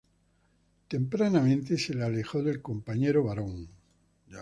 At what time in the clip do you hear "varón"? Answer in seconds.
3.23-3.69